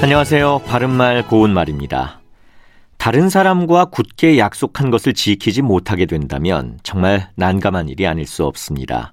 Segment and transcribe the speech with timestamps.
[0.00, 0.60] 안녕하세요.
[0.64, 2.20] 바른말 고운말입니다.
[2.98, 9.12] 다른 사람과 굳게 약속한 것을 지키지 못하게 된다면 정말 난감한 일이 아닐 수 없습니다.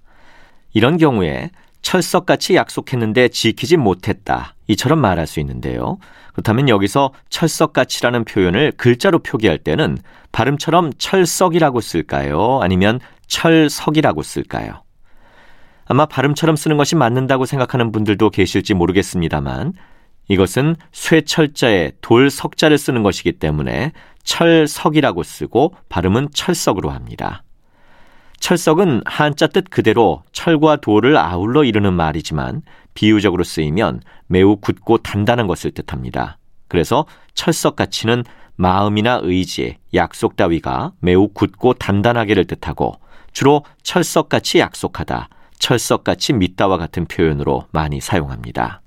[0.74, 1.50] 이런 경우에
[1.82, 4.54] 철석같이 약속했는데 지키지 못했다.
[4.68, 5.98] 이처럼 말할 수 있는데요.
[6.34, 9.98] 그렇다면 여기서 철석같이라는 표현을 글자로 표기할 때는
[10.32, 12.60] 발음처럼 철석이라고 쓸까요?
[12.62, 14.84] 아니면 철석이라고 쓸까요?
[15.86, 19.74] 아마 발음처럼 쓰는 것이 맞는다고 생각하는 분들도 계실지 모르겠습니다만
[20.28, 23.92] 이것은 쇠철자에 돌 석자를 쓰는 것이기 때문에
[24.24, 27.44] 철석이라고 쓰고 발음은 철석으로 합니다.
[28.40, 32.62] 철석은 한자 뜻 그대로 철과 돌을 아울러 이루는 말이지만
[32.94, 36.38] 비유적으로 쓰이면 매우 굳고 단단한 것을 뜻합니다.
[36.68, 38.24] 그래서 철석 가치는
[38.56, 42.96] 마음이나 의지, 약속 따위가 매우 굳고 단단하게를 뜻하고
[43.34, 48.82] 주로 철석같이 약속하다, 철석같이 믿다와 같은 표현으로 많이 사용합니다.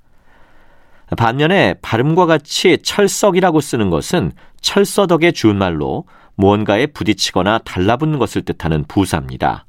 [1.17, 9.65] 반면에 발음과 같이 철석이라고 쓰는 것은 철서덕의 준말로 무언가에 부딪히거나 달라붙는 것을 뜻하는 부사입니다.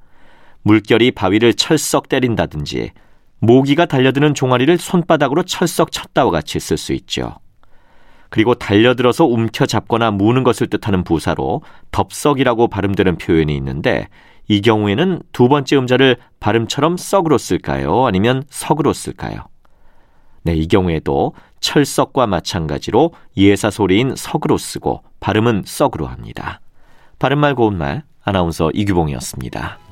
[0.62, 2.92] 물결이 바위를 철썩 때린다든지
[3.40, 7.36] 모기가 달려드는 종아리를 손바닥으로 철썩 쳤다와 같이 쓸 수 있죠.
[8.28, 14.08] 그리고 달려들어서 움켜잡거나 무는 것을 뜻하는 부사로 덥석이라고 발음되는 표현이 있는데
[14.46, 18.06] 이 경우에는 두 번째 음자를 발음처럼 썩으로 쓸까요?
[18.06, 19.46] 아니면 석으로 쓸까요?
[20.42, 26.60] 네, 이 경우에도 철석과 마찬가지로 예사 소리인 석으로 쓰고 발음은 썩으로 합니다.
[27.18, 29.89] 바른말 고운말 아나운서 이규봉이었습니다.